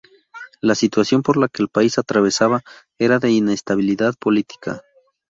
[0.61, 2.63] La situación por la que el país atravesaba
[2.97, 4.81] era de inestabilidad política.